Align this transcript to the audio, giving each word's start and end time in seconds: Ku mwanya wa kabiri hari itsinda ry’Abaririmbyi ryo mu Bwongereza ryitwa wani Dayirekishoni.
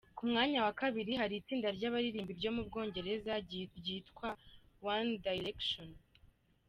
Ku 0.17 0.23
mwanya 0.29 0.59
wa 0.65 0.73
kabiri 0.81 1.11
hari 1.21 1.33
itsinda 1.37 1.67
ry’Abaririmbyi 1.77 2.33
ryo 2.39 2.51
mu 2.55 2.61
Bwongereza 2.67 3.33
ryitwa 3.79 4.29
wani 4.85 5.13
Dayirekishoni. 5.23 5.97